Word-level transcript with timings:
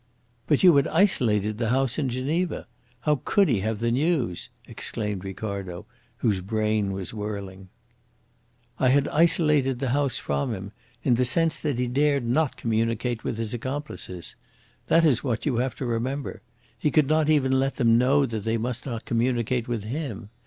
"But 0.47 0.63
you 0.63 0.77
had 0.77 0.87
isolated 0.87 1.59
the 1.59 1.69
house 1.69 1.99
in 1.99 2.09
Geneva. 2.09 2.65
How 3.01 3.21
could 3.23 3.47
he 3.47 3.59
have 3.59 3.77
the 3.77 3.91
news?" 3.91 4.49
exclaimed 4.67 5.23
Ricardo, 5.23 5.85
whose 6.17 6.41
brain 6.41 6.91
was 6.91 7.13
whirling. 7.13 7.69
"I 8.79 8.89
had 8.89 9.07
isolated 9.09 9.77
the 9.77 9.89
house 9.89 10.17
from 10.17 10.55
him, 10.55 10.71
in 11.03 11.13
the 11.13 11.23
sense 11.23 11.59
that 11.59 11.77
he 11.77 11.85
dared 11.85 12.25
not 12.25 12.57
communicate 12.57 13.23
with 13.23 13.37
his 13.37 13.53
accomplices. 13.53 14.35
That 14.87 15.05
is 15.05 15.23
what 15.23 15.45
you 15.45 15.57
have 15.57 15.75
to 15.75 15.85
remember. 15.85 16.41
He 16.79 16.89
could 16.89 17.05
not 17.07 17.29
even 17.29 17.51
let 17.51 17.75
them 17.75 17.99
know 17.99 18.25
that 18.25 18.43
they 18.43 18.57
must 18.57 18.87
not 18.87 19.05
communicate 19.05 19.67
with 19.67 19.83
him. 19.83 20.31